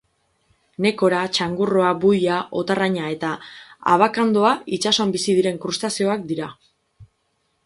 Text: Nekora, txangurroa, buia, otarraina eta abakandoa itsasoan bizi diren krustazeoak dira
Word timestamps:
Nekora, 0.85 1.19
txangurroa, 1.37 1.91
buia, 2.05 2.39
otarraina 2.63 3.11
eta 3.17 3.35
abakandoa 3.97 4.57
itsasoan 4.79 5.15
bizi 5.19 5.39
diren 5.43 5.63
krustazeoak 5.67 6.29
dira 6.35 6.53